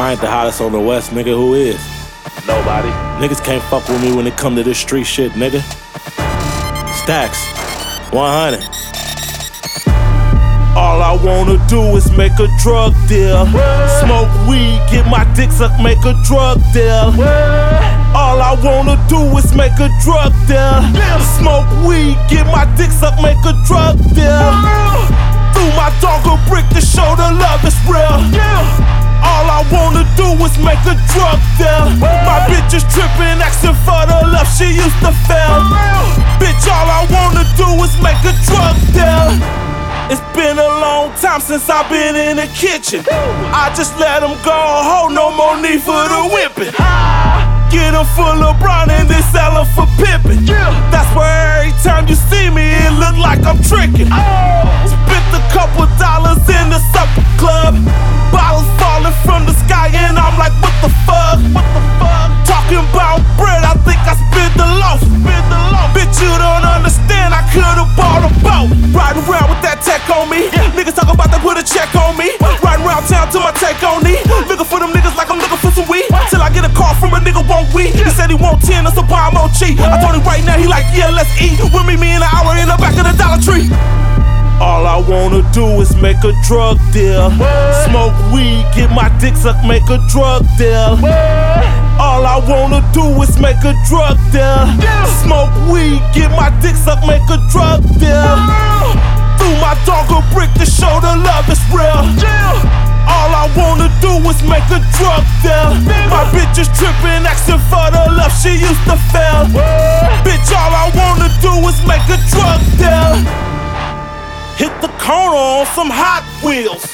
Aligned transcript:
I 0.00 0.12
ain't 0.12 0.20
the 0.22 0.30
hottest 0.30 0.62
on 0.62 0.72
the 0.72 0.80
west, 0.80 1.10
nigga, 1.10 1.36
who 1.36 1.52
is? 1.52 1.76
Nobody. 2.46 2.88
Niggas 3.20 3.44
can't 3.44 3.62
fuck 3.64 3.86
with 3.86 4.00
me 4.00 4.16
when 4.16 4.26
it 4.26 4.34
come 4.34 4.56
to 4.56 4.62
this 4.62 4.78
street 4.78 5.04
shit, 5.04 5.32
nigga. 5.32 5.60
Stacks, 7.04 7.36
100. 8.08 8.64
All 10.74 11.02
I 11.02 11.12
wanna 11.22 11.60
do 11.68 11.82
is 12.00 12.10
make 12.16 12.32
a 12.40 12.48
drug 12.64 12.96
deal. 13.08 13.44
Smoke 14.00 14.32
weed, 14.48 14.80
get 14.88 15.04
my 15.04 15.28
dick 15.36 15.52
sucked, 15.52 15.82
make 15.82 16.00
a 16.08 16.16
drug 16.24 16.56
deal. 16.72 17.12
All 18.16 18.40
I 18.40 18.56
wanna 18.64 18.96
do 19.06 19.20
is 19.36 19.52
make 19.54 19.76
a 19.84 19.92
drug 20.00 20.32
deal. 20.48 20.80
Smoke 21.36 21.68
weed, 21.84 22.16
get 22.32 22.46
my 22.48 22.64
dick 22.74 22.90
sucked, 22.90 23.20
make 23.20 23.36
a 23.44 23.52
drug 23.68 24.00
deal. 24.16 24.48
Threw 25.52 25.68
my 25.76 25.92
dog 26.00 26.24
a 26.24 26.40
brick 26.48 26.64
to 26.72 26.80
show 26.80 27.14
the 27.20 27.36
love 27.36 27.60
make 30.64 30.82
a 30.86 30.96
drug 31.12 31.38
deal. 31.56 31.86
My 32.00 32.44
bitch 32.48 32.72
is 32.76 32.84
tripping, 32.92 33.40
asking 33.40 33.76
for 33.86 34.02
the 34.06 34.18
love 34.28 34.48
she 34.48 34.68
used 34.68 35.00
to 35.04 35.12
feel. 35.26 35.60
Bitch, 36.40 36.64
all 36.68 36.88
I 36.88 37.04
wanna 37.08 37.44
do 37.56 37.68
is 37.84 37.94
make 38.00 38.20
a 38.24 38.34
drug 38.48 38.76
deal. 38.92 39.30
It's 40.10 40.22
been 40.34 40.58
a 40.58 40.70
long 40.82 41.14
time 41.22 41.40
since 41.40 41.68
I've 41.70 41.88
been 41.88 42.16
in 42.16 42.36
the 42.36 42.48
kitchen. 42.50 43.04
I 43.54 43.72
just 43.76 43.98
let 43.98 44.22
him 44.22 44.34
go, 44.42 44.58
ho, 44.58 45.08
no 45.08 45.30
more 45.34 45.56
need 45.56 45.80
for 45.80 46.02
the 46.08 46.22
whipping. 46.34 46.74
Get 47.70 47.94
him 47.94 48.06
for 48.18 48.34
LeBron 48.34 48.90
and 48.90 49.06
then 49.08 49.22
sell 49.30 49.62
him 49.62 49.66
for 49.70 49.86
Pippen. 50.02 50.44
That's 50.90 51.06
why 51.14 51.30
every 51.62 51.72
time 51.86 52.08
you 52.08 52.16
see 52.16 52.50
me, 52.50 52.66
it 52.66 52.90
look 52.98 53.16
like 53.22 53.46
I'm 53.46 53.62
tricking. 53.62 54.10
Oh. 54.10 54.66
Spent 54.90 55.26
a 55.38 55.42
couple 55.54 55.86
dollars 55.94 56.42
in 56.50 56.66
the 56.74 56.82
supper 56.90 57.19
want 79.10 79.10
10, 79.10 79.10
that's 79.10 79.10
a 79.10 79.40
buy 79.40 79.50
cheap. 79.58 79.80
I 79.80 80.00
told 80.00 80.14
him 80.14 80.22
right 80.22 80.44
now, 80.44 80.56
he 80.56 80.66
like, 80.66 80.86
yeah, 80.94 81.10
let's 81.10 81.30
eat. 81.42 81.58
With 81.58 81.86
me, 81.86 81.96
me 81.96 82.14
in 82.14 82.22
an 82.22 82.30
hour 82.30 82.56
in 82.56 82.68
the 82.68 82.78
back 82.78 82.94
of 82.96 83.04
the 83.04 83.14
Dollar 83.18 83.42
Tree. 83.42 83.66
All 84.60 84.86
I 84.86 85.00
wanna 85.00 85.40
do 85.52 85.64
is 85.80 85.96
make 85.96 86.20
a 86.22 86.32
drug 86.44 86.76
deal. 86.92 87.30
Smoke 87.88 88.12
weed, 88.32 88.66
get 88.76 88.90
my 88.92 89.08
dick 89.18 89.34
sucked, 89.34 89.64
make 89.64 89.88
a 89.88 89.98
drug 90.12 90.44
deal. 90.58 91.00
All 91.96 92.24
I 92.28 92.36
wanna 92.44 92.84
do 92.92 93.04
is 93.22 93.38
make 93.40 93.60
a 93.64 93.72
drug 93.88 94.20
deal. 94.32 94.68
Yeah. 94.80 95.04
Smoke 95.24 95.52
weed, 95.72 96.00
get 96.12 96.30
my 96.36 96.52
dick 96.60 96.76
sucked, 96.76 97.06
make 97.06 97.24
a 97.32 97.40
drug 97.48 97.80
deal. 97.96 98.36
Threw 99.40 99.54
my 99.64 99.72
dog 99.88 100.12
a 100.12 100.20
brick 100.32 100.52
to 100.60 100.66
show 100.68 101.00
the 101.00 101.16
love 101.16 101.48
is 101.48 101.60
real. 101.72 102.04
Yeah. 102.20 103.08
All 103.08 103.32
I 103.32 103.48
wanna 103.56 103.88
do 104.04 104.12
is 104.28 104.42
make 104.44 104.68
a 104.68 104.80
drug 105.00 105.24
deal. 105.40 105.89
Bitch 106.34 106.58
is 106.58 106.68
tripping, 106.78 107.26
asking 107.26 107.60
for 107.70 107.86
the 107.90 108.02
love 108.16 108.32
she 108.42 108.52
used 108.58 108.84
to 108.86 108.96
feel. 109.12 109.42
Bitch, 110.26 110.48
all 110.54 110.72
I 110.72 110.86
wanna 110.94 111.28
do 111.42 111.52
is 111.68 111.78
make 111.86 112.04
a 112.10 112.18
drug 112.30 112.60
deal. 112.78 113.14
Hit 114.56 114.72
the 114.80 114.92
corner 115.00 115.36
on 115.36 115.66
some 115.74 115.90
Hot 115.90 116.24
Wheels. 116.44 116.84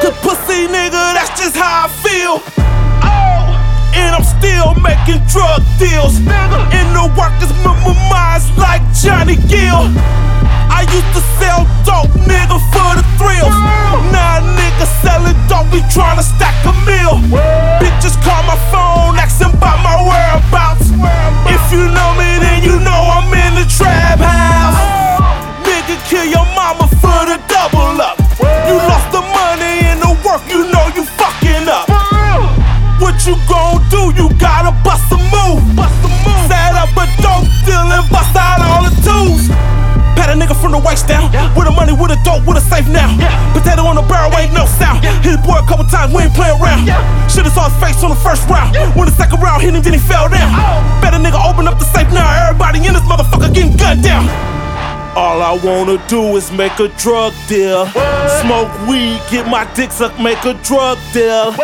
Cause 0.00 0.16
pussy 0.22 0.68
nigga, 0.68 1.02
that's 1.16 1.32
just 1.40 1.56
how 1.56 1.86
I 1.86 1.88
feel. 2.04 2.40
Oh, 3.02 3.56
and 3.96 4.14
I'm 4.14 4.22
still 4.24 4.74
making 4.80 5.20
drug 5.32 5.62
deals. 5.78 6.18
In 6.78 6.86
the 6.94 7.06
workers' 7.18 7.52
m- 7.64 7.74
m- 7.82 7.98
minds 8.12 8.46
like 8.56 8.82
Johnny 8.94 9.36
Gill. 9.50 9.88
I 10.70 10.86
used 10.90 11.10
to 11.16 11.22
sell 11.40 11.64
dope, 11.84 12.12
nigga, 12.28 12.58
for 12.72 12.90
the 12.98 13.04
thrills. 13.18 13.54
Now 14.12 14.40
nigga 14.42 14.86
selling 15.02 15.36
dope, 15.48 15.72
we 15.72 15.80
tryna 15.90 16.22
stack 16.22 16.54
a 16.66 16.72
meal. 16.86 17.18
Hit 49.64 49.74
him, 49.74 49.82
then 49.82 49.94
he 49.94 49.98
fell 49.98 50.28
down. 50.28 50.52
Better 51.00 51.16
nigga 51.16 51.40
open 51.40 51.66
up 51.66 51.78
the 51.78 51.88
safe 51.88 52.10
now. 52.12 52.28
Everybody 52.44 52.84
in 52.84 52.92
this 52.92 53.02
motherfucker 53.08 53.48
getting 53.54 53.76
gunned 53.76 54.04
down. 54.04 54.28
All 55.16 55.40
I 55.40 55.52
wanna 55.64 55.96
do 56.08 56.36
is 56.36 56.52
make 56.52 56.78
a 56.80 56.88
drug 57.00 57.32
deal. 57.48 57.86
Smoke 58.42 58.72
weed, 58.86 59.20
get 59.30 59.46
my 59.48 59.64
dick 59.74 59.90
sucked, 59.90 60.20
make 60.20 60.44
a 60.44 60.54
drug 60.68 60.98
deal. 61.12 61.54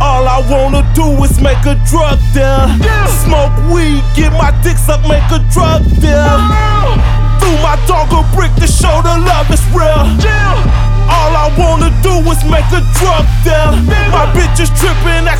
All 0.00 0.24
I 0.28 0.38
wanna 0.48 0.82
do 0.94 1.06
is 1.24 1.40
make 1.40 1.64
a 1.66 1.76
drug 1.90 2.18
deal. 2.36 2.68
Smoke 3.24 3.56
weed, 3.72 4.02
get 4.14 4.32
my 4.32 4.52
dick 4.62 4.76
sucked, 4.76 5.08
make 5.08 5.28
a 5.32 5.40
drug 5.50 5.82
deal. 6.04 6.36
Threw 7.40 7.56
my 7.64 7.76
dog 7.88 8.12
a 8.12 8.22
brick 8.36 8.52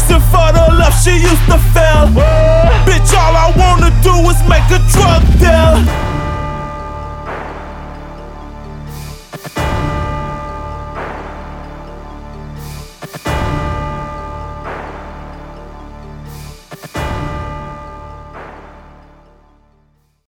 asking 0.01 0.21
for 0.33 0.53
the 0.53 0.65
love 0.79 0.95
she 1.03 1.13
used 1.13 1.47
to 1.47 1.59
feel. 1.73 2.09
Bitch, 2.87 3.13
all 3.13 3.37
I 3.37 3.53
wanna 3.57 3.91
do 4.03 4.15
is 4.31 4.41
make 4.49 4.69
a 4.71 4.81
drug 4.93 5.23
deal. 5.39 6.10